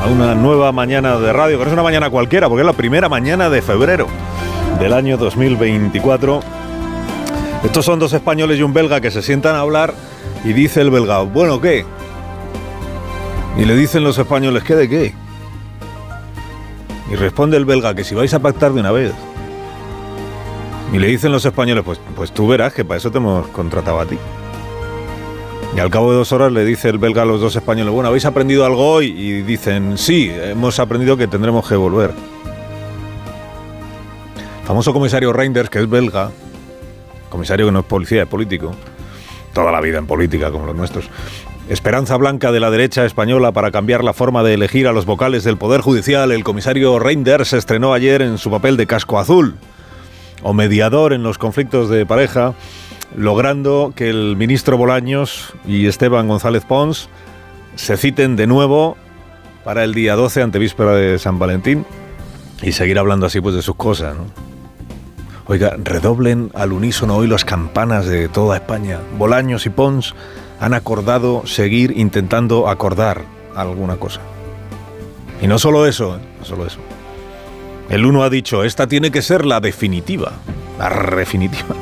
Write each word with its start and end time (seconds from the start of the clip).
a 0.00 0.06
una 0.06 0.34
nueva 0.34 0.72
mañana 0.72 1.18
de 1.18 1.32
radio, 1.32 1.58
que 1.58 1.64
es 1.64 1.72
una 1.72 1.82
mañana 1.82 2.08
cualquiera, 2.08 2.48
porque 2.48 2.62
es 2.62 2.66
la 2.66 2.72
primera 2.72 3.08
mañana 3.10 3.50
de 3.50 3.60
febrero 3.60 4.06
del 4.78 4.94
año 4.94 5.18
2024. 5.18 6.40
Estos 7.64 7.84
son 7.84 7.98
dos 7.98 8.14
españoles 8.14 8.58
y 8.58 8.62
un 8.62 8.72
belga 8.72 9.02
que 9.02 9.10
se 9.10 9.20
sientan 9.20 9.54
a 9.56 9.60
hablar 9.60 9.92
y 10.42 10.54
dice 10.54 10.80
el 10.80 10.90
belga, 10.90 11.20
bueno, 11.20 11.60
¿qué? 11.60 11.84
Y 13.58 13.66
le 13.66 13.76
dicen 13.76 14.02
los 14.02 14.16
españoles, 14.16 14.62
¿qué 14.62 14.74
de 14.74 14.88
qué? 14.88 15.14
Y 17.10 17.16
responde 17.16 17.58
el 17.58 17.66
belga 17.66 17.94
que 17.94 18.04
si 18.04 18.14
vais 18.14 18.32
a 18.32 18.38
pactar 18.38 18.72
de 18.72 18.80
una 18.80 18.92
vez. 18.92 19.12
Y 20.94 20.98
le 20.98 21.08
dicen 21.08 21.30
los 21.30 21.44
españoles, 21.44 21.84
pues, 21.84 22.00
pues 22.16 22.32
tú 22.32 22.48
verás 22.48 22.72
que 22.72 22.86
para 22.86 22.96
eso 22.96 23.10
te 23.10 23.18
hemos 23.18 23.48
contratado 23.48 24.00
a 24.00 24.06
ti. 24.06 24.18
Y 25.74 25.78
al 25.78 25.88
cabo 25.88 26.10
de 26.10 26.18
dos 26.18 26.32
horas 26.32 26.50
le 26.50 26.64
dice 26.64 26.88
el 26.88 26.98
belga 26.98 27.22
a 27.22 27.24
los 27.24 27.40
dos 27.40 27.54
españoles, 27.54 27.92
bueno, 27.92 28.08
¿habéis 28.08 28.24
aprendido 28.24 28.64
algo 28.66 28.92
hoy? 28.92 29.06
Y 29.06 29.42
dicen, 29.42 29.96
sí, 29.96 30.30
hemos 30.30 30.80
aprendido 30.80 31.16
que 31.16 31.28
tendremos 31.28 31.68
que 31.68 31.76
volver. 31.76 32.10
El 34.60 34.66
famoso 34.66 34.92
comisario 34.92 35.32
Reinders, 35.32 35.70
que 35.70 35.78
es 35.78 35.88
belga, 35.88 36.30
comisario 37.28 37.66
que 37.66 37.72
no 37.72 37.80
es 37.80 37.84
policía, 37.86 38.22
es 38.22 38.28
político, 38.28 38.74
toda 39.52 39.70
la 39.70 39.80
vida 39.80 39.98
en 39.98 40.06
política 40.06 40.50
como 40.50 40.66
los 40.66 40.74
nuestros. 40.74 41.08
Esperanza 41.68 42.16
blanca 42.16 42.50
de 42.50 42.58
la 42.58 42.70
derecha 42.72 43.04
española 43.04 43.52
para 43.52 43.70
cambiar 43.70 44.02
la 44.02 44.12
forma 44.12 44.42
de 44.42 44.54
elegir 44.54 44.88
a 44.88 44.92
los 44.92 45.06
vocales 45.06 45.44
del 45.44 45.56
Poder 45.56 45.82
Judicial, 45.82 46.32
el 46.32 46.42
comisario 46.42 46.98
Reinders 46.98 47.50
se 47.50 47.58
estrenó 47.58 47.94
ayer 47.94 48.22
en 48.22 48.38
su 48.38 48.50
papel 48.50 48.76
de 48.76 48.88
casco 48.88 49.20
azul, 49.20 49.54
o 50.42 50.52
mediador 50.52 51.12
en 51.12 51.22
los 51.22 51.38
conflictos 51.38 51.88
de 51.88 52.04
pareja, 52.06 52.54
logrando 53.16 53.92
que 53.94 54.10
el 54.10 54.36
ministro 54.36 54.76
Bolaños 54.76 55.52
y 55.66 55.86
Esteban 55.86 56.28
González 56.28 56.64
Pons 56.64 57.08
se 57.76 57.96
citen 57.96 58.36
de 58.36 58.46
nuevo 58.46 58.96
para 59.64 59.84
el 59.84 59.94
día 59.94 60.16
12 60.16 60.42
ante 60.42 60.58
víspera 60.58 60.92
de 60.92 61.18
San 61.18 61.38
Valentín 61.38 61.84
y 62.62 62.72
seguir 62.72 62.98
hablando 62.98 63.26
así 63.26 63.40
pues 63.40 63.54
de 63.54 63.62
sus 63.62 63.76
cosas. 63.76 64.16
Oiga, 65.46 65.76
redoblen 65.82 66.50
al 66.54 66.72
unísono 66.72 67.16
hoy 67.16 67.26
las 67.26 67.44
campanas 67.44 68.06
de 68.06 68.28
toda 68.28 68.56
España. 68.56 69.00
Bolaños 69.18 69.66
y 69.66 69.70
Pons 69.70 70.14
han 70.60 70.74
acordado 70.74 71.46
seguir 71.46 71.94
intentando 71.96 72.68
acordar 72.68 73.24
alguna 73.56 73.96
cosa. 73.96 74.20
Y 75.40 75.46
no 75.46 75.58
solo 75.58 75.86
eso, 75.86 76.16
¿eh? 76.16 76.20
no 76.38 76.44
solo 76.44 76.66
eso. 76.66 76.78
El 77.88 78.06
uno 78.06 78.22
ha 78.22 78.30
dicho, 78.30 78.62
esta 78.62 78.86
tiene 78.86 79.10
que 79.10 79.22
ser 79.22 79.44
la 79.44 79.58
definitiva, 79.60 80.32
la 80.78 80.90
definitiva. 81.16 81.74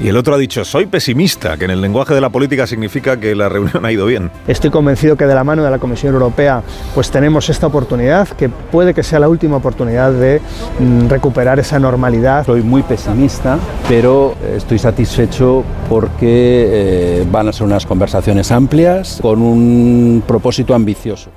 Y 0.00 0.08
el 0.08 0.16
otro 0.16 0.34
ha 0.34 0.38
dicho, 0.38 0.64
soy 0.64 0.86
pesimista, 0.86 1.56
que 1.56 1.66
en 1.66 1.70
el 1.70 1.80
lenguaje 1.80 2.14
de 2.14 2.20
la 2.20 2.28
política 2.28 2.66
significa 2.66 3.18
que 3.18 3.34
la 3.34 3.48
reunión 3.48 3.84
ha 3.84 3.92
ido 3.92 4.06
bien. 4.06 4.30
Estoy 4.48 4.70
convencido 4.70 5.16
que 5.16 5.26
de 5.26 5.34
la 5.34 5.44
mano 5.44 5.62
de 5.62 5.70
la 5.70 5.78
Comisión 5.78 6.12
Europea 6.14 6.62
pues 6.94 7.10
tenemos 7.10 7.48
esta 7.48 7.68
oportunidad, 7.68 8.28
que 8.28 8.48
puede 8.48 8.92
que 8.92 9.04
sea 9.04 9.20
la 9.20 9.28
última 9.28 9.56
oportunidad 9.56 10.12
de 10.12 10.40
mm, 10.80 11.08
recuperar 11.08 11.60
esa 11.60 11.78
normalidad. 11.78 12.44
Soy 12.44 12.62
muy 12.62 12.82
pesimista, 12.82 13.58
pero 13.88 14.34
estoy 14.56 14.78
satisfecho 14.78 15.62
porque 15.88 16.68
eh, 17.22 17.26
van 17.30 17.48
a 17.48 17.52
ser 17.52 17.66
unas 17.66 17.86
conversaciones 17.86 18.50
amplias 18.50 19.20
con 19.22 19.40
un 19.40 20.24
propósito 20.26 20.74
ambicioso. 20.74 21.30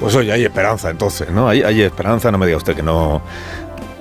Pues 0.00 0.16
oye, 0.16 0.32
hay 0.32 0.44
esperanza 0.44 0.90
entonces, 0.90 1.30
¿no? 1.30 1.48
Hay, 1.48 1.62
hay 1.62 1.82
esperanza, 1.82 2.32
no 2.32 2.38
me 2.38 2.46
diga 2.46 2.58
usted 2.58 2.74
que 2.74 2.82
no... 2.82 3.22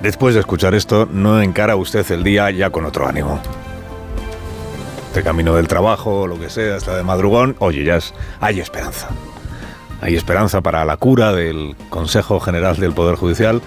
Después 0.01 0.33
de 0.33 0.39
escuchar 0.39 0.73
esto, 0.73 1.07
no 1.11 1.39
encara 1.43 1.75
usted 1.75 2.09
el 2.11 2.23
día 2.23 2.49
ya 2.49 2.71
con 2.71 2.85
otro 2.85 3.07
ánimo. 3.07 3.39
De 5.13 5.21
camino 5.21 5.55
del 5.55 5.67
trabajo, 5.67 6.25
lo 6.25 6.39
que 6.39 6.49
sea, 6.49 6.75
hasta 6.75 6.95
de 6.95 7.03
madrugón, 7.03 7.55
oye, 7.59 7.83
ya 7.83 7.97
es, 7.97 8.15
hay 8.39 8.59
esperanza. 8.59 9.09
Hay 10.01 10.15
esperanza 10.15 10.61
para 10.61 10.83
la 10.85 10.97
cura 10.97 11.33
del 11.33 11.75
Consejo 11.89 12.39
General 12.39 12.77
del 12.77 12.93
Poder 12.93 13.15
Judicial. 13.15 13.61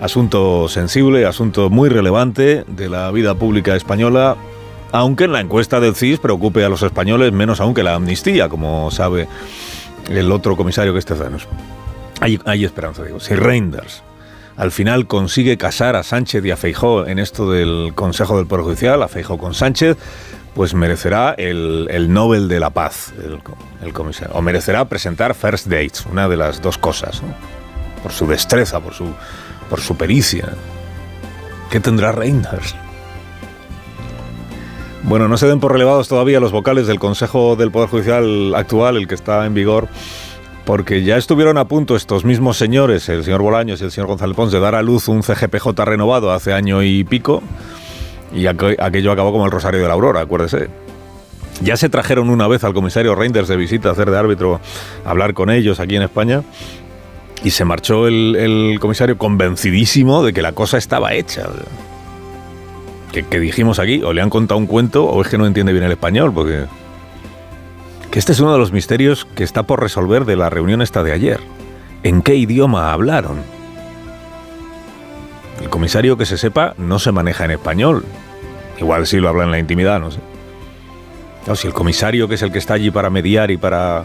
Asunto 0.00 0.68
sensible, 0.68 1.26
asunto 1.26 1.70
muy 1.70 1.88
relevante 1.88 2.64
de 2.66 2.88
la 2.88 3.08
vida 3.12 3.36
pública 3.36 3.76
española, 3.76 4.36
aunque 4.90 5.24
en 5.24 5.32
la 5.32 5.40
encuesta 5.40 5.78
del 5.78 5.94
CIS 5.94 6.18
preocupe 6.18 6.64
a 6.64 6.68
los 6.68 6.82
españoles 6.82 7.32
menos 7.32 7.60
aún 7.60 7.72
que 7.72 7.84
la 7.84 7.94
amnistía, 7.94 8.48
como 8.48 8.90
sabe 8.90 9.28
el 10.08 10.32
otro 10.32 10.56
comisario 10.56 10.92
que 10.92 10.98
es 10.98 11.06
Tezanos. 11.06 11.46
Hay, 12.18 12.40
hay 12.46 12.64
esperanza, 12.64 13.04
digo. 13.04 13.20
Si 13.20 13.36
Reinders 13.36 14.02
al 14.56 14.70
final 14.70 15.06
consigue 15.06 15.56
casar 15.56 15.96
a 15.96 16.02
Sánchez 16.02 16.44
y 16.44 16.50
a 16.50 16.56
Feijó 16.56 17.06
en 17.06 17.18
esto 17.18 17.50
del 17.50 17.92
Consejo 17.94 18.36
del 18.36 18.46
Poder 18.46 18.64
Judicial, 18.64 19.02
a 19.02 19.08
Feijó 19.08 19.38
con 19.38 19.54
Sánchez, 19.54 19.96
pues 20.54 20.74
merecerá 20.74 21.34
el, 21.38 21.88
el 21.90 22.12
Nobel 22.12 22.48
de 22.48 22.60
la 22.60 22.70
Paz, 22.70 23.12
el, 23.82 23.92
comisario. 23.92 24.34
O 24.34 24.42
merecerá 24.42 24.84
presentar 24.84 25.34
First 25.34 25.66
Dates, 25.66 26.04
una 26.10 26.28
de 26.28 26.36
las 26.36 26.60
dos 26.60 26.76
cosas, 26.78 27.22
¿no? 27.22 27.34
por 28.02 28.12
su 28.12 28.26
destreza, 28.26 28.80
por 28.80 28.92
su, 28.92 29.06
por 29.70 29.80
su 29.80 29.96
pericia. 29.96 30.52
¿Qué 31.70 31.80
tendrá 31.80 32.12
Reinders? 32.12 32.74
Bueno, 35.04 35.26
no 35.26 35.36
se 35.36 35.48
den 35.48 35.58
por 35.58 35.72
relevados 35.72 36.06
todavía 36.08 36.38
los 36.38 36.52
vocales 36.52 36.86
del 36.86 36.98
Consejo 36.98 37.56
del 37.56 37.70
Poder 37.70 37.88
Judicial 37.88 38.54
actual, 38.54 38.96
el 38.96 39.08
que 39.08 39.14
está 39.14 39.46
en 39.46 39.54
vigor, 39.54 39.88
porque 40.64 41.02
ya 41.02 41.16
estuvieron 41.16 41.58
a 41.58 41.66
punto 41.66 41.96
estos 41.96 42.24
mismos 42.24 42.56
señores, 42.56 43.08
el 43.08 43.24
señor 43.24 43.42
Bolaños 43.42 43.80
y 43.80 43.84
el 43.84 43.90
señor 43.90 44.08
González 44.08 44.36
Pons, 44.36 44.52
de 44.52 44.60
dar 44.60 44.74
a 44.74 44.82
luz 44.82 45.08
un 45.08 45.22
CGPJ 45.22 45.84
renovado 45.84 46.30
hace 46.32 46.52
año 46.52 46.82
y 46.82 47.04
pico, 47.04 47.42
y 48.34 48.46
aquello 48.46 49.12
acabó 49.12 49.32
como 49.32 49.44
el 49.44 49.50
Rosario 49.50 49.80
de 49.80 49.88
la 49.88 49.94
Aurora, 49.94 50.20
acuérdese. 50.20 50.68
Ya 51.60 51.76
se 51.76 51.88
trajeron 51.88 52.30
una 52.30 52.48
vez 52.48 52.64
al 52.64 52.74
comisario 52.74 53.14
Reinders 53.14 53.48
de 53.48 53.56
visita 53.56 53.90
a 53.90 53.92
hacer 53.92 54.10
de 54.10 54.18
árbitro, 54.18 54.60
hablar 55.04 55.34
con 55.34 55.50
ellos 55.50 55.80
aquí 55.80 55.96
en 55.96 56.02
España, 56.02 56.42
y 57.44 57.50
se 57.50 57.64
marchó 57.64 58.06
el, 58.06 58.36
el 58.36 58.78
comisario 58.80 59.18
convencidísimo 59.18 60.22
de 60.22 60.32
que 60.32 60.42
la 60.42 60.52
cosa 60.52 60.78
estaba 60.78 61.12
hecha. 61.12 61.48
Que, 63.12 63.24
que, 63.24 63.40
dijimos 63.40 63.78
aquí, 63.78 64.02
o 64.02 64.12
le 64.12 64.22
han 64.22 64.30
contado 64.30 64.58
un 64.58 64.66
cuento, 64.66 65.04
o 65.04 65.20
es 65.20 65.28
que 65.28 65.36
no 65.36 65.46
entiende 65.46 65.72
bien 65.72 65.84
el 65.84 65.92
español, 65.92 66.32
porque 66.32 66.64
que 68.12 68.18
este 68.18 68.32
es 68.32 68.40
uno 68.40 68.52
de 68.52 68.58
los 68.58 68.72
misterios 68.72 69.24
que 69.34 69.42
está 69.42 69.62
por 69.62 69.80
resolver 69.80 70.26
de 70.26 70.36
la 70.36 70.50
reunión 70.50 70.82
esta 70.82 71.02
de 71.02 71.12
ayer. 71.12 71.40
¿En 72.02 72.20
qué 72.20 72.34
idioma 72.36 72.92
hablaron? 72.92 73.38
El 75.62 75.70
comisario 75.70 76.18
que 76.18 76.26
se 76.26 76.36
sepa 76.36 76.74
no 76.76 76.98
se 76.98 77.10
maneja 77.10 77.46
en 77.46 77.52
español. 77.52 78.04
Igual 78.78 79.06
sí 79.06 79.16
lo 79.16 79.30
habla 79.30 79.44
en 79.44 79.50
la 79.50 79.58
intimidad, 79.58 79.98
no 79.98 80.10
sé. 80.10 80.20
Si 81.54 81.66
el 81.66 81.72
comisario, 81.72 82.28
que 82.28 82.34
es 82.34 82.42
el 82.42 82.52
que 82.52 82.58
está 82.58 82.74
allí 82.74 82.90
para 82.90 83.08
mediar 83.08 83.50
y 83.50 83.56
para 83.56 84.04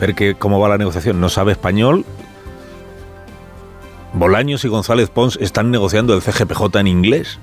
ver 0.00 0.16
que, 0.16 0.34
cómo 0.34 0.58
va 0.58 0.68
la 0.68 0.78
negociación, 0.78 1.20
no 1.20 1.28
sabe 1.28 1.52
español, 1.52 2.04
Bolaños 4.12 4.64
y 4.64 4.68
González 4.68 5.08
Pons 5.08 5.38
están 5.40 5.70
negociando 5.70 6.14
el 6.14 6.22
CGPJ 6.22 6.80
en 6.80 6.86
inglés. 6.88 7.38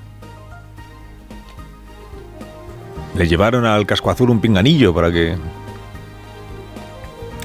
Le 3.16 3.26
llevaron 3.26 3.64
al 3.64 3.86
casco 3.86 4.10
azul 4.10 4.28
un 4.28 4.42
pinganillo 4.42 4.92
para 4.92 5.10
que 5.10 5.36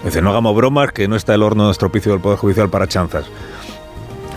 Dice, 0.09 0.23
no 0.23 0.31
hagamos 0.31 0.55
bromas, 0.55 0.91
que 0.91 1.07
no 1.07 1.15
está 1.15 1.35
el 1.35 1.43
horno 1.43 1.67
de 1.67 1.71
estropicio 1.71 2.11
del 2.11 2.19
Poder 2.19 2.39
Judicial 2.39 2.67
para 2.67 2.87
chanzas. 2.87 3.25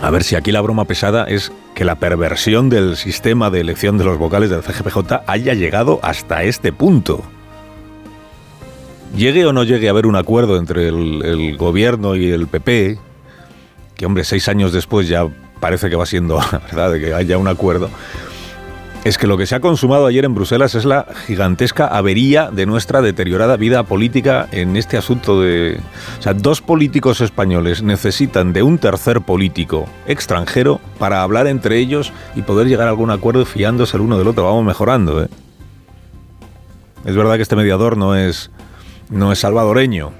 A 0.03 0.11
ver 0.11 0.23
si 0.23 0.35
aquí 0.35 0.51
la 0.51 0.61
broma 0.61 0.85
pesada 0.85 1.23
es 1.23 1.51
que 1.73 1.83
la 1.83 1.95
perversión 1.95 2.69
del 2.69 2.95
sistema 2.95 3.49
de 3.49 3.61
elección 3.61 3.97
de 3.97 4.03
los 4.03 4.19
vocales 4.19 4.51
del 4.51 4.61
CGPJ 4.61 5.23
haya 5.25 5.55
llegado 5.55 5.99
hasta 6.03 6.43
este 6.43 6.71
punto. 6.71 7.23
Llegue 9.17 9.47
o 9.47 9.51
no 9.51 9.63
llegue 9.63 9.87
a 9.87 9.89
haber 9.89 10.05
un 10.05 10.15
acuerdo 10.15 10.57
entre 10.57 10.89
el, 10.89 11.25
el 11.25 11.57
gobierno 11.57 12.15
y 12.15 12.29
el 12.29 12.45
PP, 12.45 12.99
que 13.95 14.05
hombre, 14.05 14.25
seis 14.25 14.47
años 14.49 14.73
después 14.73 15.07
ya 15.07 15.27
parece 15.59 15.89
que 15.89 15.95
va 15.95 16.05
siendo 16.05 16.37
verdad 16.51 16.91
de 16.91 16.99
que 16.99 17.13
haya 17.15 17.39
un 17.39 17.47
acuerdo 17.47 17.89
es 19.03 19.17
que 19.17 19.27
lo 19.27 19.37
que 19.37 19.45
se 19.45 19.55
ha 19.55 19.59
consumado 19.59 20.05
ayer 20.05 20.23
en 20.23 20.33
Bruselas 20.33 20.75
es 20.75 20.85
la 20.85 21.05
gigantesca 21.27 21.87
avería 21.87 22.49
de 22.51 22.65
nuestra 22.65 23.01
deteriorada 23.01 23.57
vida 23.57 23.83
política 23.83 24.47
en 24.51 24.77
este 24.77 24.97
asunto 24.97 25.41
de... 25.41 25.79
O 26.19 26.21
sea, 26.21 26.33
dos 26.33 26.61
políticos 26.61 27.19
españoles 27.19 27.83
necesitan 27.83 28.53
de 28.53 28.63
un 28.63 28.77
tercer 28.77 29.21
político 29.21 29.87
extranjero 30.07 30.79
para 30.99 31.21
hablar 31.21 31.47
entre 31.47 31.79
ellos 31.79 32.13
y 32.35 32.43
poder 32.43 32.67
llegar 32.67 32.87
a 32.87 32.91
algún 32.91 33.11
acuerdo 33.11 33.45
fiándose 33.45 33.97
el 33.97 34.03
uno 34.03 34.17
del 34.17 34.29
otro. 34.29 34.45
Vamos 34.45 34.63
mejorando, 34.63 35.23
¿eh? 35.23 35.27
Es 37.05 37.15
verdad 37.15 37.35
que 37.35 37.41
este 37.41 37.57
mediador 37.57 37.97
no 37.97 38.15
es, 38.15 38.49
no 39.09 39.33
es 39.33 39.39
salvadoreño, 39.39 40.11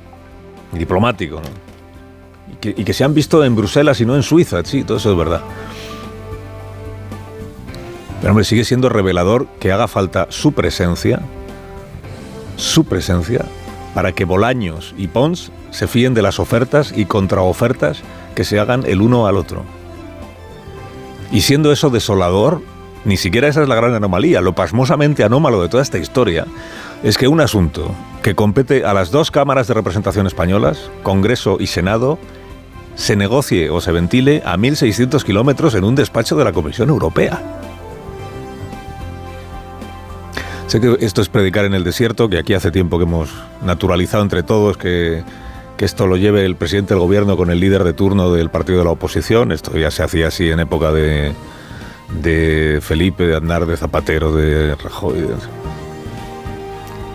diplomático, 0.73 1.37
¿no? 1.37 2.53
y 2.53 2.55
que, 2.57 2.81
y 2.81 2.83
que 2.83 2.93
se 2.93 3.05
han 3.05 3.13
visto 3.13 3.45
en 3.45 3.55
Bruselas 3.55 4.01
y 4.01 4.05
no 4.05 4.17
en 4.17 4.23
Suiza, 4.23 4.61
sí, 4.65 4.83
todo 4.83 4.97
eso 4.97 5.11
es 5.11 5.17
verdad. 5.17 5.41
Pero 8.23 8.31
hombre, 8.31 8.45
sigue 8.45 8.63
siendo 8.63 8.87
revelador 8.87 9.47
que 9.59 9.73
haga 9.73 9.89
falta 9.89 10.27
su 10.29 10.53
presencia, 10.53 11.19
su 12.55 12.85
presencia, 12.85 13.43
para 13.93 14.13
que 14.13 14.23
Bolaños 14.23 14.95
y 14.97 15.09
Pons 15.09 15.51
se 15.71 15.87
fíen 15.87 16.13
de 16.13 16.21
las 16.21 16.39
ofertas 16.39 16.93
y 16.95 17.03
contraofertas 17.03 17.99
que 18.33 18.45
se 18.45 18.61
hagan 18.61 18.85
el 18.87 19.01
uno 19.01 19.27
al 19.27 19.35
otro. 19.35 19.65
Y 21.33 21.41
siendo 21.41 21.73
eso 21.73 21.89
desolador, 21.89 22.61
ni 23.03 23.17
siquiera 23.17 23.49
esa 23.49 23.61
es 23.61 23.67
la 23.67 23.75
gran 23.75 23.93
anomalía. 23.93 24.39
Lo 24.39 24.55
pasmosamente 24.55 25.25
anómalo 25.25 25.61
de 25.61 25.67
toda 25.67 25.83
esta 25.83 25.97
historia 25.97 26.45
es 27.03 27.17
que 27.17 27.27
un 27.27 27.41
asunto 27.41 27.93
que 28.21 28.35
compete 28.35 28.85
a 28.85 28.93
las 28.93 29.11
dos 29.11 29.31
cámaras 29.31 29.67
de 29.67 29.73
representación 29.73 30.27
españolas, 30.27 30.89
Congreso 31.03 31.57
y 31.59 31.67
Senado, 31.67 32.17
se 32.95 33.17
negocie 33.17 33.69
o 33.69 33.81
se 33.81 33.91
ventile 33.91 34.41
a 34.45 34.55
1.600 34.55 35.25
kilómetros 35.25 35.75
en 35.75 35.83
un 35.83 35.95
despacho 35.95 36.37
de 36.37 36.45
la 36.45 36.53
Comisión 36.53 36.87
Europea. 36.87 37.62
Sé 40.67 40.81
que 40.81 40.97
esto 41.01 41.21
es 41.21 41.29
predicar 41.29 41.65
en 41.65 41.73
el 41.73 41.83
desierto, 41.83 42.29
que 42.29 42.39
aquí 42.39 42.53
hace 42.53 42.71
tiempo 42.71 42.97
que 42.97 43.03
hemos 43.03 43.29
naturalizado 43.63 44.23
entre 44.23 44.43
todos 44.43 44.77
que, 44.77 45.23
que 45.77 45.85
esto 45.85 46.07
lo 46.07 46.17
lleve 46.17 46.45
el 46.45 46.55
presidente 46.55 46.93
del 46.93 47.01
gobierno 47.01 47.37
con 47.37 47.51
el 47.51 47.59
líder 47.59 47.83
de 47.83 47.93
turno 47.93 48.31
del 48.31 48.49
partido 48.49 48.79
de 48.79 48.85
la 48.85 48.91
oposición. 48.91 49.51
Esto 49.51 49.77
ya 49.77 49.91
se 49.91 50.03
hacía 50.03 50.27
así 50.27 50.49
en 50.49 50.59
época 50.59 50.91
de, 50.91 51.33
de 52.21 52.79
Felipe, 52.81 53.25
de 53.25 53.35
Andar, 53.35 53.65
de 53.65 53.77
Zapatero, 53.77 54.33
de 54.35 54.75
Rajoy. 54.75 55.25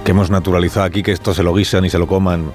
que 0.05 0.11
hemos 0.11 0.31
naturalizado 0.31 0.87
aquí 0.87 1.03
que 1.03 1.13
esto 1.13 1.35
se 1.35 1.43
lo 1.43 1.55
guisan 1.55 1.85
y 1.85 1.91
se 1.91 1.99
lo 1.99 2.07
coman. 2.07 2.53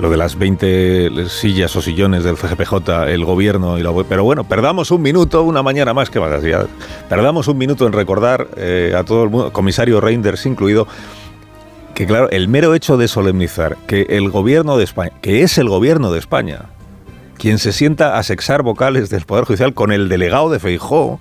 Lo 0.00 0.10
de 0.10 0.18
las 0.18 0.36
20 0.36 1.28
sillas 1.28 1.74
o 1.74 1.80
sillones 1.80 2.22
del 2.22 2.36
CGPJ, 2.36 3.08
el 3.08 3.24
gobierno 3.24 3.78
y 3.78 3.82
la 3.82 3.92
Pero 4.06 4.24
bueno, 4.24 4.44
perdamos 4.44 4.90
un 4.90 5.00
minuto, 5.00 5.42
una 5.42 5.62
mañana 5.62 5.94
más 5.94 6.10
que 6.10 6.20
más. 6.20 6.42
ya. 6.42 6.66
Perdamos 7.08 7.48
un 7.48 7.56
minuto 7.56 7.86
en 7.86 7.94
recordar 7.94 8.46
eh, 8.56 8.94
a 8.96 9.04
todo 9.04 9.24
el 9.24 9.30
mundo, 9.30 9.52
comisario 9.52 10.00
Reinders 10.02 10.44
incluido, 10.44 10.86
que 11.94 12.06
claro, 12.06 12.28
el 12.30 12.46
mero 12.46 12.74
hecho 12.74 12.98
de 12.98 13.08
solemnizar 13.08 13.78
que 13.86 14.02
el 14.10 14.30
gobierno 14.30 14.76
de 14.76 14.84
España, 14.84 15.12
que 15.22 15.42
es 15.42 15.56
el 15.56 15.70
gobierno 15.70 16.12
de 16.12 16.18
España, 16.18 16.66
quien 17.38 17.58
se 17.58 17.72
sienta 17.72 18.18
a 18.18 18.22
sexar 18.22 18.62
vocales 18.62 19.08
del 19.08 19.24
Poder 19.24 19.44
Judicial 19.44 19.72
con 19.72 19.92
el 19.92 20.10
delegado 20.10 20.50
de 20.50 20.58
Feijó, 20.58 21.20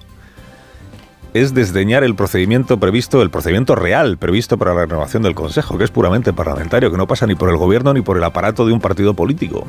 es 1.36 1.54
desdeñar 1.54 2.06
el 2.06 2.16
procedimiento 2.16 2.80
previsto, 2.80 3.22
el 3.22 3.30
procedimiento 3.30 3.76
real 3.76 4.18
previsto 4.18 4.58
para 4.58 4.74
la 4.74 4.86
renovación 4.86 5.22
del 5.22 5.36
Consejo, 5.36 5.78
que 5.78 5.84
es 5.84 5.92
puramente 5.92 6.32
parlamentario, 6.32 6.90
que 6.90 6.96
no 6.96 7.08
pasa 7.08 7.28
ni 7.28 7.36
por 7.36 7.50
el 7.50 7.58
gobierno 7.58 7.94
ni 7.94 8.00
por 8.00 8.16
el 8.16 8.24
aparato 8.24 8.66
de 8.66 8.72
un 8.72 8.80
partido 8.80 9.16
político. 9.16 9.68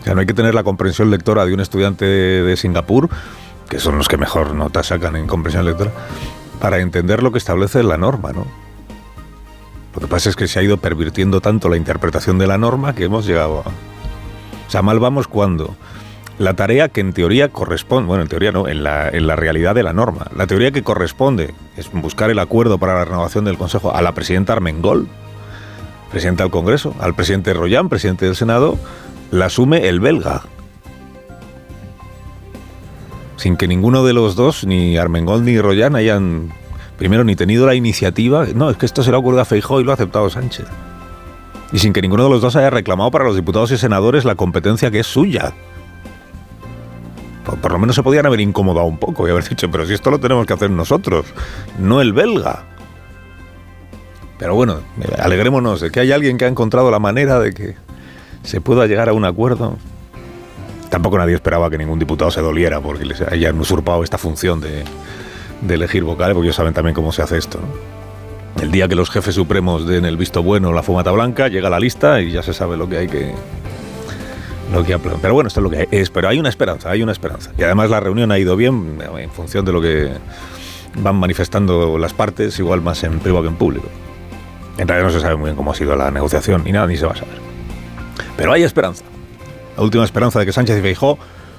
O 0.00 0.04
sea, 0.04 0.14
no 0.14 0.20
hay 0.20 0.26
que 0.26 0.32
tener 0.32 0.54
la 0.54 0.62
comprensión 0.62 1.10
lectora 1.10 1.44
de 1.44 1.52
un 1.52 1.60
estudiante 1.60 2.06
de 2.06 2.56
Singapur, 2.56 3.10
que 3.68 3.78
son 3.78 3.98
los 3.98 4.08
que 4.08 4.16
mejor 4.16 4.54
notas 4.54 4.86
sacan 4.86 5.16
en 5.16 5.26
comprensión 5.26 5.66
lectora, 5.66 5.92
para 6.58 6.78
entender 6.78 7.22
lo 7.22 7.30
que 7.30 7.36
establece 7.36 7.82
la 7.82 7.98
norma, 7.98 8.32
¿no? 8.32 8.46
Lo 9.94 10.00
que 10.00 10.06
pasa 10.06 10.30
es 10.30 10.36
que 10.36 10.48
se 10.48 10.60
ha 10.60 10.62
ido 10.62 10.78
pervirtiendo 10.78 11.42
tanto 11.42 11.68
la 11.68 11.76
interpretación 11.76 12.38
de 12.38 12.46
la 12.46 12.56
norma 12.56 12.94
que 12.94 13.04
hemos 13.04 13.26
llegado 13.26 13.58
a... 13.58 13.68
O 13.68 14.70
sea, 14.70 14.80
mal 14.80 14.98
vamos 14.98 15.28
cuando 15.28 15.76
la 16.38 16.54
tarea 16.54 16.88
que 16.88 17.00
en 17.00 17.12
teoría 17.12 17.48
corresponde, 17.50 18.08
bueno, 18.08 18.22
en 18.22 18.28
teoría 18.28 18.50
no, 18.52 18.66
en 18.66 18.82
la, 18.82 19.08
en 19.08 19.26
la 19.26 19.36
realidad 19.36 19.74
de 19.74 19.82
la 19.82 19.92
norma, 19.92 20.26
la 20.36 20.46
teoría 20.46 20.72
que 20.72 20.82
corresponde 20.82 21.54
es 21.76 21.90
buscar 21.92 22.30
el 22.30 22.38
acuerdo 22.38 22.78
para 22.78 22.94
la 22.94 23.04
renovación 23.04 23.44
del 23.44 23.56
Consejo 23.56 23.94
a 23.94 24.02
la 24.02 24.12
presidenta 24.12 24.52
Armengol, 24.52 25.08
presidenta 26.10 26.44
del 26.44 26.50
Congreso, 26.50 26.94
al 27.00 27.14
presidente 27.14 27.54
Royán, 27.54 27.88
presidente 27.88 28.26
del 28.26 28.36
Senado, 28.36 28.78
la 29.30 29.46
asume 29.46 29.88
el 29.88 30.00
belga. 30.00 30.42
Sin 33.36 33.56
que 33.56 33.68
ninguno 33.68 34.04
de 34.04 34.12
los 34.12 34.36
dos, 34.36 34.64
ni 34.64 34.96
Armengol 34.96 35.44
ni 35.44 35.60
Royán, 35.60 35.96
hayan, 35.96 36.52
primero, 36.96 37.24
ni 37.24 37.36
tenido 37.36 37.66
la 37.66 37.74
iniciativa. 37.74 38.46
No, 38.54 38.70
es 38.70 38.76
que 38.76 38.86
esto 38.86 39.02
se 39.02 39.10
le 39.10 39.16
ha 39.16 39.18
ocurrido 39.18 39.42
a 39.42 39.44
Feijó 39.44 39.80
y 39.80 39.84
lo 39.84 39.90
ha 39.90 39.94
aceptado 39.94 40.30
Sánchez. 40.30 40.66
Y 41.72 41.78
sin 41.78 41.92
que 41.92 42.00
ninguno 42.00 42.24
de 42.24 42.30
los 42.30 42.40
dos 42.40 42.54
haya 42.56 42.70
reclamado 42.70 43.10
para 43.10 43.24
los 43.24 43.34
diputados 43.34 43.72
y 43.72 43.76
senadores 43.76 44.24
la 44.24 44.36
competencia 44.36 44.90
que 44.90 45.00
es 45.00 45.06
suya. 45.06 45.52
Por, 47.44 47.58
por 47.58 47.72
lo 47.72 47.78
menos 47.78 47.94
se 47.94 48.02
podían 48.02 48.26
haber 48.26 48.40
incomodado 48.40 48.86
un 48.86 48.98
poco 48.98 49.26
y 49.26 49.30
haber 49.30 49.46
dicho, 49.48 49.70
pero 49.70 49.86
si 49.86 49.94
esto 49.94 50.10
lo 50.10 50.18
tenemos 50.18 50.46
que 50.46 50.52
hacer 50.52 50.70
nosotros, 50.70 51.26
no 51.78 52.00
el 52.00 52.12
belga. 52.12 52.64
Pero 54.38 54.54
bueno, 54.54 54.80
alegrémonos 55.18 55.80
de 55.80 55.90
que 55.90 56.00
hay 56.00 56.12
alguien 56.12 56.38
que 56.38 56.44
ha 56.44 56.48
encontrado 56.48 56.90
la 56.90 56.98
manera 56.98 57.38
de 57.38 57.52
que 57.52 57.76
se 58.42 58.60
pueda 58.60 58.86
llegar 58.86 59.08
a 59.08 59.12
un 59.12 59.24
acuerdo. 59.24 59.76
Tampoco 60.90 61.18
nadie 61.18 61.34
esperaba 61.34 61.70
que 61.70 61.78
ningún 61.78 61.98
diputado 61.98 62.30
se 62.30 62.40
doliera 62.40 62.80
porque 62.80 63.04
les 63.04 63.20
hayan 63.20 63.58
usurpado 63.58 64.04
esta 64.04 64.18
función 64.18 64.60
de, 64.60 64.84
elegir 65.68 66.04
vocales, 66.04 66.34
porque 66.34 66.48
ellos 66.48 66.56
saben 66.56 66.74
también 66.74 66.94
cómo 66.94 67.12
se 67.12 67.22
hace 67.22 67.38
esto. 67.38 67.58
El 68.60 68.70
día 68.70 68.86
que 68.86 68.94
los 68.94 69.10
jefes 69.10 69.34
supremos 69.34 69.86
den 69.86 70.04
el 70.04 70.16
visto 70.16 70.42
bueno 70.42 70.72
la 70.72 70.82
fumata 70.82 71.10
blanca, 71.10 71.48
llega 71.48 71.70
la 71.70 71.80
lista 71.80 72.20
y 72.20 72.30
ya 72.30 72.42
se 72.42 72.52
sabe 72.52 72.76
lo 72.76 72.88
que 72.88 72.98
hay 72.98 73.08
que, 73.08 73.34
lo 74.72 74.84
que 74.84 74.98
Pero 74.98 75.34
bueno, 75.34 75.48
esto 75.48 75.60
es 75.60 75.64
lo 75.64 75.70
que 75.70 75.88
es. 75.90 76.10
Pero 76.10 76.28
hay 76.28 76.38
una 76.38 76.48
esperanza, 76.48 76.90
hay 76.90 77.02
una 77.02 77.12
esperanza. 77.12 77.50
Y 77.58 77.62
además 77.62 77.90
la 77.90 78.00
reunión 78.00 78.30
ha 78.32 78.38
ido 78.38 78.56
bien 78.56 78.98
en 79.18 79.30
función 79.30 79.64
de 79.64 79.72
lo 79.72 79.80
que 79.80 80.10
van 80.96 81.16
manifestando 81.16 81.98
las 81.98 82.12
partes, 82.12 82.58
igual 82.58 82.80
más 82.80 83.02
en 83.04 83.18
privado 83.20 83.42
que 83.42 83.48
en 83.48 83.56
público. 83.56 83.88
En 84.78 84.88
realidad 84.88 85.08
no 85.08 85.12
se 85.12 85.20
sabe 85.20 85.36
muy 85.36 85.46
bien 85.46 85.56
cómo 85.56 85.70
ha 85.72 85.74
sido 85.74 85.94
la 85.96 86.10
negociación 86.10 86.64
ni 86.64 86.72
nada, 86.72 86.86
ni 86.86 86.96
se 86.96 87.06
va 87.06 87.12
a 87.12 87.16
saber. 87.16 87.38
Pero 88.36 88.52
hay 88.52 88.62
esperanza. 88.62 89.04
La 89.76 89.82
última 89.82 90.04
esperanza 90.04 90.38
de 90.38 90.46
que 90.46 90.52
Sánchez 90.52 90.78
y 90.78 90.82
Feijó 90.82 91.18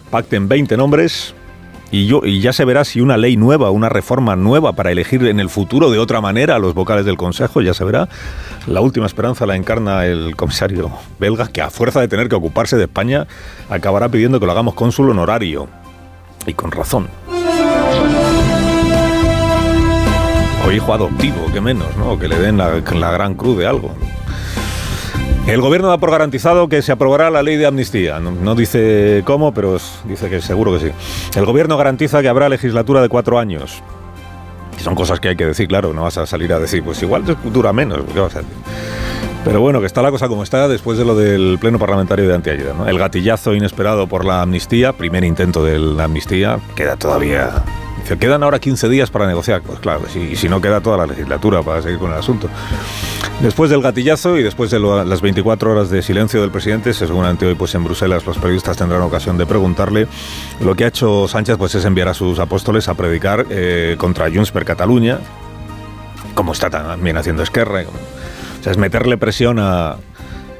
pacten 0.09 0.47
20 0.47 0.77
nombres 0.77 1.33
y, 1.95 2.41
ya 2.41 2.51
se 2.51 2.65
verá 2.65 2.83
si 2.83 2.99
una 2.99 3.15
ley 3.15 3.37
nueva, 3.37 3.71
una 3.71 3.87
reforma 3.87 4.35
nueva 4.35 4.73
para 4.73 4.91
elegir 4.91 5.25
en 5.27 5.39
el 5.39 5.49
futuro 5.49 5.89
de 5.91 5.97
otra 5.97 6.19
manera 6.19 6.55
a 6.55 6.59
los 6.59 6.73
vocales 6.73 7.05
del 7.05 7.15
Consejo, 7.15 7.61
ya 7.61 7.73
se 7.73 7.85
verá. 7.85 8.09
La 8.67 8.81
última 8.81 9.05
esperanza 9.05 9.45
la 9.45 9.55
encarna 9.55 10.05
el 10.05 10.35
comisario 10.35 10.91
belga, 11.19 11.47
que 11.47 11.61
a 11.61 11.69
fuerza 11.69 12.01
de 12.01 12.09
tener 12.09 12.27
que 12.27 12.35
ocuparse 12.35 12.75
de 12.75 12.83
España, 12.83 13.27
acabará 13.69 14.09
pidiendo 14.09 14.41
que 14.41 14.45
lo 14.45 14.51
hagamos 14.51 14.73
cónsul 14.73 15.09
honorario. 15.09 15.69
Y 16.45 16.53
con 16.53 16.71
razón. 16.71 17.07
O 20.67 20.71
hijo 20.71 20.93
adoptivo, 20.93 21.45
que 21.53 21.61
menos, 21.61 21.95
¿no? 21.95 22.19
Que 22.19 22.27
le 22.27 22.37
den 22.37 22.57
la 22.57 23.11
gran 23.11 23.35
cruz 23.35 23.57
de 23.57 23.67
algo. 23.67 23.95
El 25.47 25.61
gobierno 25.61 25.89
da 25.89 25.99
por 25.99 26.09
garantizado 26.09 26.67
que 26.67 26.81
se 26.81 26.91
aprobará 26.91 27.29
la 27.29 27.43
ley 27.43 27.55
de 27.55 27.67
amnistía. 27.67 28.19
No, 28.19 28.55
dice 28.55 29.21
cómo, 29.25 29.53
pero 29.53 29.77
dice 30.05 30.27
que 30.27 30.41
seguro 30.41 30.73
que 30.73 30.79
sí. 30.79 30.91
El 31.37 31.45
gobierno 31.45 31.77
garantiza 31.77 32.21
que 32.23 32.27
habrá 32.27 32.49
legislatura 32.49 33.01
de 33.01 33.09
cuatro 33.09 33.37
años. 33.37 33.83
Son 34.83 34.95
cosas 34.95 35.19
que 35.19 35.29
hay 35.29 35.35
que 35.35 35.45
decir, 35.45 35.67
claro, 35.67 35.93
no 35.93 36.01
vas 36.01 36.17
a 36.17 36.25
salir 36.25 36.51
a 36.51 36.59
decir, 36.59 36.83
pues 36.83 37.01
igual 37.03 37.23
dura 37.45 37.71
menos. 37.73 37.99
¿qué 38.11 38.19
a? 38.19 38.41
Pero 39.45 39.61
bueno, 39.61 39.79
que 39.79 39.85
está 39.85 40.01
la 40.01 40.09
cosa 40.09 40.27
como 40.27 40.41
está 40.41 40.67
después 40.67 40.97
de 40.97 41.05
lo 41.05 41.15
del 41.15 41.59
pleno 41.61 41.77
parlamentario 41.77 42.27
de 42.27 42.33
anteayer. 42.33 42.73
¿no? 42.73 42.87
El 42.87 42.97
gatillazo 42.97 43.53
inesperado 43.53 44.07
por 44.07 44.25
la 44.25 44.41
amnistía, 44.41 44.93
primer 44.93 45.23
intento 45.23 45.63
de 45.63 45.77
la 45.77 46.05
amnistía, 46.05 46.59
queda 46.75 46.95
todavía... 46.95 47.63
Dice, 48.01 48.17
quedan 48.17 48.43
ahora 48.43 48.59
15 48.59 48.89
días 48.89 49.09
para 49.09 49.27
negociar. 49.27 49.61
Pues 49.61 49.79
claro, 49.79 50.01
si, 50.11 50.19
y 50.19 50.35
si 50.35 50.49
no 50.49 50.61
queda 50.61 50.81
toda 50.81 50.97
la 50.97 51.07
legislatura 51.07 51.63
para 51.63 51.81
seguir 51.81 51.99
con 51.99 52.11
el 52.11 52.17
asunto. 52.17 52.49
Después 53.41 53.69
del 53.69 53.81
gatillazo 53.81 54.37
y 54.37 54.43
después 54.43 54.71
de 54.71 54.79
las 54.79 55.21
24 55.21 55.71
horas 55.71 55.89
de 55.89 56.01
silencio 56.01 56.41
del 56.41 56.51
presidente, 56.51 56.93
seguramente 56.93 57.45
hoy 57.45 57.55
pues 57.55 57.75
en 57.75 57.83
Bruselas 57.83 58.25
los 58.25 58.37
periodistas 58.37 58.77
tendrán 58.77 59.01
ocasión 59.01 59.37
de 59.37 59.45
preguntarle, 59.45 60.07
lo 60.61 60.73
que 60.75 60.85
ha 60.85 60.87
hecho 60.87 61.27
Sánchez 61.27 61.57
pues 61.57 61.75
es 61.75 61.83
enviar 61.83 62.07
a 62.07 62.13
sus 62.13 62.39
apóstoles 62.39 62.87
a 62.87 62.93
predicar 62.93 63.45
eh, 63.49 63.95
contra 63.97 64.31
Junts 64.31 64.51
per 64.51 64.63
Catalunya, 64.63 65.19
como 66.33 66.53
está 66.53 66.69
también 66.69 67.17
haciendo 67.17 67.43
Esquerra. 67.43 67.81
o 67.81 68.63
sea, 68.63 68.71
es 68.71 68.77
meterle 68.77 69.17
presión 69.17 69.59
a, 69.59 69.97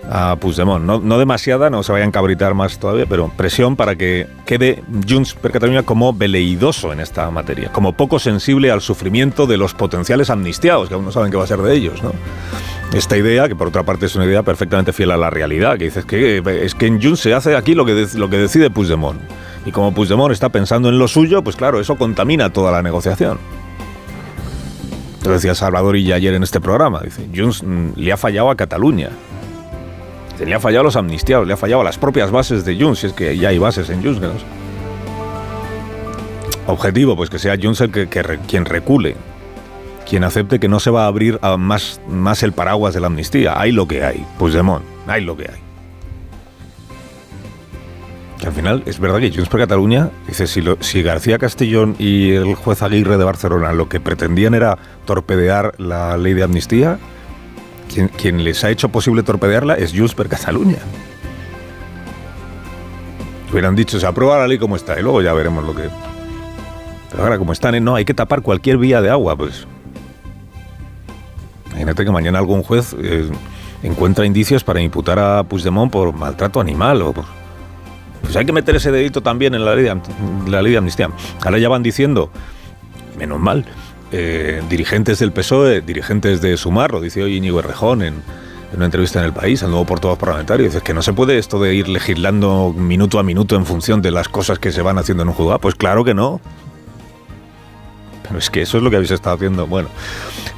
a 0.09 0.35
Puigdemont. 0.35 0.83
No, 0.85 1.00
no 1.00 1.17
demasiada, 1.17 1.69
no 1.69 1.81
se 1.83 1.91
vaya 1.91 2.03
a 2.05 2.07
encabritar 2.07 2.53
más 2.53 2.77
todavía, 2.79 3.05
pero 3.07 3.29
presión 3.35 3.75
para 3.75 3.95
que 3.95 4.27
quede 4.45 4.83
Junts 5.09 5.33
per 5.33 5.51
Catalunya 5.51 5.83
como 5.83 6.13
veleidoso 6.13 6.93
en 6.93 7.00
esta 7.00 7.29
materia, 7.31 7.71
como 7.71 7.93
poco 7.93 8.19
sensible 8.19 8.71
al 8.71 8.81
sufrimiento 8.81 9.47
de 9.47 9.57
los 9.57 9.74
potenciales 9.74 10.29
amnistiados, 10.29 10.88
que 10.89 10.95
aún 10.95 11.05
no 11.05 11.12
saben 11.12 11.31
qué 11.31 11.38
va 11.38 11.43
a 11.43 11.47
ser 11.47 11.59
de 11.62 11.74
ellos, 11.74 12.01
¿no? 12.03 12.12
Esta 12.93 13.17
idea, 13.17 13.47
que 13.50 13.55
por 13.55 13.67
otra 13.67 13.83
parte 13.83 14.05
es 14.05 14.15
una 14.15 14.25
idea 14.25 14.43
perfectamente 14.43 14.93
fiel 14.93 15.12
a 15.12 15.17
la 15.17 15.29
realidad, 15.29 15.77
que 15.77 15.85
dices 15.85 16.05
que 16.05 16.41
es 16.63 16.75
que 16.75 16.85
en 16.85 17.01
Junts 17.01 17.19
se 17.19 17.33
hace 17.33 17.55
aquí 17.55 17.74
lo 17.74 17.83
que, 17.85 17.93
de- 17.95 18.17
lo 18.17 18.29
que 18.29 18.38
decide 18.38 18.69
Puigdemont. 18.69 19.19
Y 19.65 19.71
como 19.71 19.93
Puigdemont 19.93 20.31
está 20.31 20.50
pensando 20.50 20.88
en 20.89 21.00
lo 21.00 21.07
suyo, 21.07 21.43
pues 21.43 21.55
claro, 21.55 21.79
eso 21.79 21.95
contamina 21.97 22.51
toda 22.53 22.71
la 22.71 22.83
negociación. 22.83 23.39
Lo 25.25 25.31
decía 25.31 25.55
Salvador 25.55 25.97
y 25.97 26.13
ayer 26.13 26.35
en 26.35 26.43
este 26.43 26.62
programa. 26.62 27.01
Dice, 27.01 27.27
Junts 27.35 27.63
mm, 27.63 27.93
le 27.95 28.12
ha 28.12 28.17
fallado 28.17 28.51
a 28.51 28.55
Cataluña. 28.55 29.09
Dice, 30.36 30.46
le 30.46 30.54
ha 30.54 30.60
fallado 30.60 30.84
los 30.84 30.98
amnistiados, 30.98 31.48
le 31.48 31.54
ha 31.54 31.58
fallado 31.58 31.80
a 31.80 31.86
las 31.86 31.98
propias 31.98 32.30
bases 32.30 32.65
de 32.65 32.77
Junts, 32.77 33.00
si 33.00 33.08
es 33.08 33.13
que 33.13 33.38
ya 33.38 33.50
hay 33.50 33.58
bases 33.58 33.89
en 33.89 34.04
Junts. 34.04 34.20
no. 34.20 34.32
Objetivo, 36.68 37.15
pues 37.15 37.30
que 37.30 37.39
sea 37.39 37.56
Junts 37.62 37.80
el 37.80 37.92
que, 37.92 38.08
quien 38.08 38.65
recule, 38.65 39.15
quien 40.10 40.25
acepte 40.25 40.60
que 40.60 40.68
no 40.68 40.82
se 40.82 40.89
va 40.89 41.06
a 41.06 41.08
abrir 41.08 41.39
más, 41.58 42.01
más 42.10 42.44
el 42.44 42.51
paraguas 42.51 42.94
de 42.94 43.00
la 43.00 43.08
amnistía. 43.08 43.58
Hay 43.58 43.72
lo 43.72 43.88
que 43.88 44.04
hay, 44.04 44.25
Puigdemont, 44.38 44.84
hay 45.08 45.22
lo 45.24 45.38
que 45.38 45.44
hay. 45.44 45.60
que 48.38 48.48
al 48.48 48.54
final 48.54 48.84
es 48.86 49.00
verdad 49.00 49.20
que 49.20 49.32
Junts 49.32 49.48
per 49.48 49.62
Cataluña 49.62 50.10
dice 50.27 50.48
si, 50.48 50.62
si 50.82 51.01
García 51.01 51.38
Castellón 51.38 51.96
y 51.98 52.32
el 52.32 52.56
juez 52.56 52.82
Aguirre 52.82 53.18
de 53.18 53.24
Barcelona 53.24 53.72
lo 53.72 53.88
que 53.88 54.01
pretendían 54.01 54.54
era 54.54 54.77
torpedear 55.06 55.74
la 55.77 56.18
ley 56.18 56.34
de 56.34 56.44
amnistía, 56.44 57.00
quien, 58.17 58.43
les 58.43 58.63
ha 58.63 58.69
hecho 58.69 58.89
posible 58.89 59.23
torpedearla 59.23 59.75
es 59.75 59.93
Junts 59.93 60.13
per 60.15 60.27
Cataluña. 60.27 60.77
Hubieran 63.51 63.75
dicho, 63.75 63.99
se 63.99 64.05
aprueba 64.05 64.37
la 64.37 64.47
ley 64.47 64.57
como 64.57 64.75
está 64.75 64.99
y 64.99 65.03
luego 65.03 65.21
ya 65.21 65.33
veremos 65.33 65.63
lo 65.63 65.73
que... 65.73 65.89
Pero 67.09 67.23
ahora 67.23 67.37
como 67.37 67.53
están, 67.53 67.81
no, 67.83 67.95
hay 67.95 68.03
que 68.03 68.13
tapar 68.13 68.41
cualquier 68.41 68.77
vía 68.77 69.01
de 69.01 69.09
agua, 69.09 69.35
pues... 69.35 69.65
Imagínate 71.67 72.05
que 72.05 72.11
mañana 72.11 72.39
algún 72.39 72.63
juez 72.63 72.95
eh, 72.99 73.29
encuentra 73.83 74.25
indicios 74.25 74.63
para 74.63 74.81
imputar 74.81 75.19
a 75.19 75.43
Puigdemont 75.43 75.91
por 75.91 76.13
maltrato 76.13 76.59
animal 76.59 77.01
o 77.01 77.13
por 77.13 77.25
pues 78.25 78.35
hay 78.35 78.45
que 78.45 78.53
meter 78.53 78.75
ese 78.75 78.91
dedito 78.91 79.21
también 79.21 79.53
en 79.53 79.63
la 79.63 79.75
ley 79.75 79.83
de, 79.83 79.95
la 80.47 80.61
ley 80.61 80.71
de 80.71 80.79
amnistía. 80.79 81.09
Ahora 81.43 81.59
ya 81.59 81.69
van 81.69 81.83
diciendo, 81.83 82.31
menos 83.17 83.39
mal, 83.39 83.65
eh, 84.17 84.62
dirigentes 84.69 85.19
del 85.19 85.31
PSOE, 85.31 85.81
dirigentes 85.81 86.41
de 86.41 86.55
Sumar, 86.57 86.91
lo 86.91 87.01
dice 87.01 87.24
hoy 87.24 87.36
Íñigo 87.36 87.60
Errejón 87.60 88.01
en, 88.01 88.13
una 88.74 88.86
entrevista 88.86 89.19
en 89.19 89.25
El 89.25 89.34
País, 89.34 89.62
el 89.62 89.69
nuevo 89.69 89.86
portavoz 89.86 90.17
parlamentario, 90.17 90.65
dice 90.65 90.81
que 90.81 90.93
no 90.93 91.01
se 91.01 91.13
puede 91.13 91.38
esto 91.38 91.60
de 91.60 91.75
ir 91.75 91.88
legislando 91.88 92.74
minuto 92.75 93.19
a 93.19 93.24
minuto 93.24 93.55
en 93.55 93.65
función 93.65 94.01
de 94.01 94.12
las 94.12 94.27
cosas 94.27 94.60
que 94.60 94.72
se 94.72 94.81
van 94.81 94.98
haciendo 94.98 95.24
en 95.24 95.29
un 95.29 95.36
juzgado. 95.36 95.60
Pues 95.60 95.75
claro 95.75 96.03
que 96.03 96.13
no. 96.13 96.41
Pero 98.24 98.39
es 98.39 98.50
que 98.50 98.62
eso 98.62 98.77
es 98.77 98.84
lo 98.84 98.89
que 98.89 98.95
habéis 98.95 99.12
estado 99.12 99.36
haciendo. 99.36 99.67
Bueno, 99.67 99.89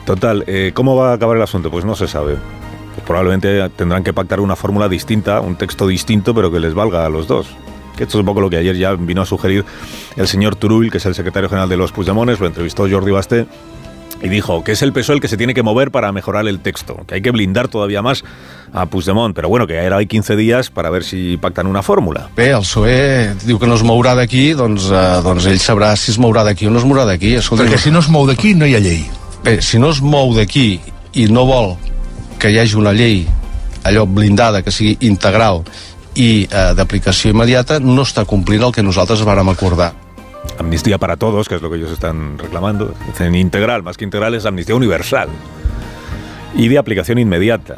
total, 0.06 0.44
eh, 0.48 0.72
¿cómo 0.74 0.96
va 0.96 1.12
a 1.12 1.14
acabar 1.14 1.36
el 1.36 1.44
asunto? 1.44 1.70
Pues 1.70 1.84
no 1.86 1.96
se 1.96 2.08
sabe 2.08 2.38
probablemente 3.06 3.70
tendrán 3.70 4.04
que 4.04 4.14
pactar 4.14 4.40
una 4.40 4.56
fórmula 4.56 4.90
distinta, 4.90 5.40
un 5.42 5.56
texto 5.56 5.88
distinto, 5.88 6.34
pero 6.34 6.52
que 6.52 6.60
les 6.60 6.74
valga 6.74 7.06
a 7.06 7.10
los 7.10 7.28
dos. 7.28 7.48
Que 7.98 8.04
esto 8.04 8.18
es 8.18 8.22
un 8.22 8.26
poco 8.26 8.40
lo 8.40 8.50
que 8.50 8.58
ayer 8.58 8.78
ya 8.78 8.94
vino 8.94 9.22
a 9.22 9.26
sugerir 9.26 9.66
el 10.16 10.28
señor 10.28 10.56
Turull, 10.56 10.92
que 10.92 11.00
es 11.00 11.06
el 11.06 11.16
secretario 11.16 11.50
general 11.50 11.68
de 11.68 11.78
los 11.78 11.92
Puigdemones, 11.92 12.40
lo 12.40 12.48
entrevistó 12.48 12.88
Jordi 12.90 13.12
Basté, 13.12 13.48
y 14.22 14.30
dijo 14.30 14.64
que 14.64 14.72
es 14.72 14.82
el 14.82 14.94
PSOE 14.94 15.16
el 15.16 15.22
que 15.22 15.28
se 15.28 15.38
tiene 15.38 15.54
que 15.54 15.64
mover 15.64 15.92
para 15.92 16.12
mejorar 16.12 16.48
el 16.48 16.60
texto, 16.60 17.04
que 17.08 17.16
hay 17.16 17.22
que 17.22 17.32
blindar 17.32 17.68
todavía 17.68 18.02
más 18.02 18.24
a 18.74 18.86
Puigdemont, 18.86 19.36
pero 19.36 19.50
bueno, 19.50 19.68
que 19.68 19.80
ahora 19.80 19.98
hay 19.98 20.08
15 20.08 20.36
días 20.36 20.70
para 20.70 20.90
ver 20.90 21.04
si 21.04 21.38
pactan 21.38 21.68
una 21.68 21.82
fórmula. 21.82 22.30
Bé, 22.36 22.52
el 22.52 22.62
PSOE 22.62 23.36
diu 23.46 23.60
que 23.60 23.70
no 23.70 23.78
es 23.78 23.86
mourà 23.86 24.16
d'aquí, 24.18 24.52
doncs, 24.58 24.90
eh, 24.92 25.06
doncs 25.24 25.48
ell 25.48 25.62
sabrà 25.62 25.94
si 25.96 26.12
es 26.12 26.20
mourà 26.20 26.44
d'aquí 26.48 26.68
o 26.68 26.74
no 26.74 26.82
es 26.82 26.86
mourà 26.86 27.06
d'aquí. 27.08 27.38
Perquè 27.38 27.78
si 27.78 27.94
no 27.94 28.00
es 28.04 28.10
mou 28.10 28.28
d'aquí 28.28 28.54
no 28.56 28.68
hi 28.68 28.76
ha 28.76 28.84
llei. 28.84 29.06
Bé, 29.44 29.60
si 29.62 29.80
no 29.80 29.92
es 29.94 30.02
mou 30.02 30.34
d'aquí 30.36 30.80
i 31.14 31.28
no 31.32 31.46
vol 31.48 31.76
que 32.38 32.52
hi 32.52 32.60
hagi 32.60 32.78
una 32.78 32.94
llei 32.94 33.26
allò 33.88 34.06
blindada, 34.06 34.62
que 34.62 34.72
sigui 34.72 34.98
integral 35.08 35.64
i 36.18 36.48
eh, 36.50 36.74
d'aplicació 36.74 37.32
immediata, 37.32 37.78
no 37.80 38.02
està 38.02 38.26
complint 38.26 38.66
el 38.66 38.74
que 38.74 38.84
nosaltres 38.84 39.22
vàrem 39.26 39.52
acordar. 39.54 39.92
Amnistía 40.58 40.98
para 40.98 41.16
todos, 41.16 41.48
que 41.48 41.56
es 41.56 41.62
lo 41.62 41.70
que 41.70 41.78
ellos 41.78 41.92
están 41.92 42.40
reclamando. 42.40 42.94
Dicen 43.06 43.36
integral, 43.36 43.84
más 43.84 43.98
que 43.98 44.06
integral 44.06 44.34
es 44.34 44.46
amnistía 44.46 44.76
universal. 44.76 45.30
Y 46.56 46.70
de 46.70 46.80
aplicación 46.80 47.20
inmediata. 47.20 47.78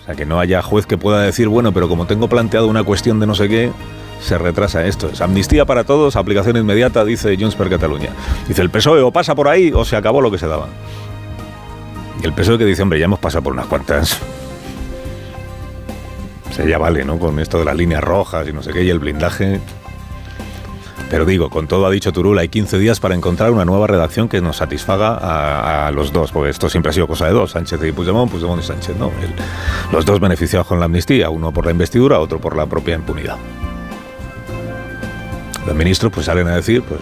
O 0.00 0.06
sea, 0.06 0.14
que 0.14 0.24
no 0.24 0.38
haya 0.38 0.62
juez 0.62 0.86
que 0.86 0.98
pueda 0.98 1.22
decir, 1.22 1.48
bueno, 1.48 1.72
pero 1.72 1.88
como 1.88 2.06
tengo 2.06 2.28
planteado 2.28 2.68
una 2.68 2.84
cuestión 2.84 3.18
de 3.18 3.26
no 3.26 3.34
sé 3.34 3.48
qué, 3.48 3.72
se 4.20 4.38
retrasa 4.38 4.86
esto. 4.86 5.08
Es 5.08 5.20
amnistía 5.20 5.64
para 5.64 5.82
todos, 5.82 6.14
aplicación 6.14 6.56
inmediata, 6.58 7.04
dice 7.04 7.36
Junts 7.36 7.56
per 7.56 7.70
Cataluña. 7.70 8.10
Dice 8.46 8.62
el 8.62 8.70
PSOE 8.70 9.00
o 9.00 9.10
pasa 9.10 9.34
por 9.34 9.48
ahí 9.48 9.72
o 9.74 9.84
se 9.84 9.96
acabó 9.96 10.20
lo 10.20 10.30
que 10.30 10.38
se 10.38 10.46
daba. 10.46 10.68
Y 12.22 12.26
el 12.26 12.34
PSOE 12.34 12.58
que 12.58 12.66
dice, 12.66 12.82
hombre, 12.82 13.00
ya 13.00 13.06
hemos 13.06 13.18
pasado 13.18 13.42
por 13.42 13.52
unas 13.52 13.66
cuantas. 13.66 14.20
Ya 16.66 16.78
vale, 16.78 17.04
¿no? 17.04 17.18
Con 17.18 17.38
esto 17.38 17.58
de 17.58 17.64
las 17.64 17.76
líneas 17.76 18.02
rojas 18.02 18.46
y 18.48 18.52
no 18.52 18.62
sé 18.62 18.72
qué, 18.72 18.82
y 18.82 18.90
el 18.90 18.98
blindaje. 18.98 19.60
Pero 21.10 21.24
digo, 21.24 21.50
con 21.50 21.66
todo 21.66 21.86
ha 21.86 21.90
dicho 21.90 22.12
Turul, 22.12 22.38
hay 22.38 22.48
15 22.48 22.78
días 22.78 23.00
para 23.00 23.16
encontrar 23.16 23.50
una 23.50 23.64
nueva 23.64 23.88
redacción 23.88 24.28
que 24.28 24.40
nos 24.40 24.58
satisfaga 24.58 25.86
a, 25.86 25.90
los 25.90 26.12
dos, 26.12 26.30
porque 26.30 26.50
esto 26.50 26.68
siempre 26.68 26.90
ha 26.90 26.92
sido 26.92 27.08
cosa 27.08 27.26
de 27.26 27.32
dos, 27.32 27.50
Sánchez 27.50 27.80
y 27.82 27.90
Puigdemont, 27.90 28.30
Puigdemont 28.30 28.62
y 28.62 28.66
Sánchez, 28.66 28.96
¿no? 28.96 29.10
los 29.90 30.04
dos 30.04 30.20
beneficiados 30.20 30.68
con 30.68 30.78
la 30.78 30.84
amnistía, 30.84 31.28
uno 31.28 31.52
por 31.52 31.64
la 31.64 31.72
investidura, 31.72 32.20
otro 32.20 32.40
por 32.40 32.56
la 32.56 32.66
propia 32.66 32.94
impunidad. 32.94 33.38
Los 35.66 35.74
ministros 35.74 36.12
pues 36.12 36.26
salen 36.26 36.46
a 36.46 36.54
decir 36.54 36.82
pues 36.82 37.00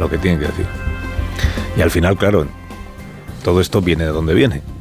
lo 0.00 0.10
que 0.10 0.18
tienen 0.18 0.40
que 0.40 0.46
decir. 0.46 0.66
Y 1.76 1.82
al 1.82 1.92
final, 1.92 2.16
claro, 2.16 2.46
todo 3.44 3.60
esto 3.60 3.80
viene 3.80 4.04
de 4.04 4.10
donde 4.10 4.34
viene. 4.34 4.73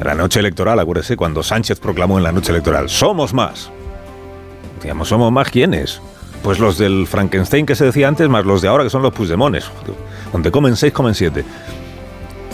La 0.00 0.14
noche 0.14 0.40
electoral, 0.40 0.78
acuérdese, 0.78 1.16
cuando 1.16 1.42
Sánchez 1.42 1.80
proclamó 1.80 2.18
en 2.18 2.24
la 2.24 2.32
noche 2.32 2.52
electoral, 2.52 2.88
somos 2.88 3.34
más. 3.34 3.70
Digamos, 4.82 5.08
¿somos 5.08 5.32
más 5.32 5.50
quiénes? 5.50 6.00
Pues 6.42 6.60
los 6.60 6.78
del 6.78 7.06
Frankenstein 7.06 7.66
que 7.66 7.74
se 7.74 7.84
decía 7.84 8.06
antes, 8.06 8.28
más 8.28 8.44
los 8.44 8.62
de 8.62 8.68
ahora 8.68 8.84
que 8.84 8.90
son 8.90 9.02
los 9.02 9.12
Puigdemones. 9.12 9.70
Donde 10.32 10.52
comen 10.52 10.76
seis, 10.76 10.92
comen 10.92 11.14
siete. 11.14 11.44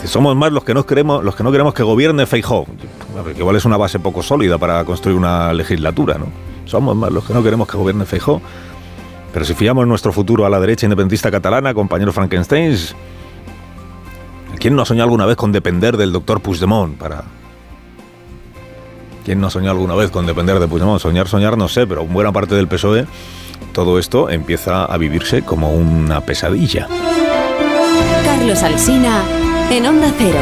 Somos 0.05 0.35
más 0.35 0.51
los 0.51 0.63
que 0.63 0.73
no 0.73 0.85
queremos, 0.85 1.23
los 1.23 1.35
que 1.35 1.43
no 1.43 1.51
queremos 1.51 1.73
que 1.73 1.83
gobierne 1.83 2.25
Feijóo. 2.25 2.65
Que 3.33 3.39
igual 3.39 3.55
es 3.55 3.65
una 3.65 3.77
base 3.77 3.99
poco 3.99 4.23
sólida 4.23 4.57
para 4.57 4.83
construir 4.83 5.17
una 5.17 5.53
legislatura, 5.53 6.17
¿no? 6.17 6.27
Somos 6.65 6.95
más 6.95 7.11
los 7.11 7.25
que 7.25 7.33
no 7.33 7.43
queremos 7.43 7.67
que 7.67 7.77
gobierne 7.77 8.05
Feijóo. 8.05 8.41
Pero 9.33 9.45
si 9.45 9.53
fiamos 9.53 9.85
nuestro 9.85 10.11
futuro 10.11 10.45
a 10.45 10.49
la 10.49 10.59
derecha 10.59 10.85
independentista 10.85 11.29
catalana, 11.29 11.73
compañero 11.73 12.11
Frankenstein, 12.11 12.75
¿Quién 14.65 14.75
no 14.75 14.81
ha 14.81 14.85
soñado 14.87 15.03
alguna 15.03 15.27
vez 15.27 15.35
con 15.35 15.51
depender 15.51 15.95
del 15.95 16.11
doctor 16.11 16.41
Puigdemont 16.41 16.97
para... 16.97 17.23
¿Quién 19.23 19.39
no 19.39 19.45
ha 19.45 19.49
soñado 19.51 19.73
alguna 19.73 19.93
vez 19.93 20.09
con 20.09 20.25
depender 20.25 20.57
de 20.57 20.67
Puigdemont? 20.67 20.99
Soñar, 20.99 21.27
soñar, 21.27 21.55
no 21.55 21.67
sé, 21.67 21.85
pero 21.85 22.03
buena 22.03 22.31
parte 22.31 22.55
del 22.55 22.67
PSOE, 22.67 23.05
todo 23.73 23.99
esto 23.99 24.27
empieza 24.27 24.85
a 24.85 24.97
vivirse 24.97 25.43
como 25.43 25.71
una 25.71 26.21
pesadilla. 26.21 26.87
Carlos 28.25 28.63
Alsina, 28.63 29.21
en 29.69 29.85
Onda 29.85 30.11
Cero. 30.17 30.39